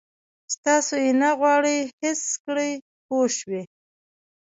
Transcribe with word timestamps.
چې 0.49 0.55
تاسو 0.65 0.93
یې 1.03 1.11
نه 1.21 1.29
غواړئ 1.39 1.79
حس 1.99 2.21
کړئ 2.45 2.71
پوه 3.05 3.27
شوې!. 3.37 3.63